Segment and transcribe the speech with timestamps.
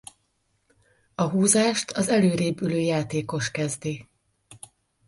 [1.15, 4.07] A húzást az előrébb ülő játékos kezdi.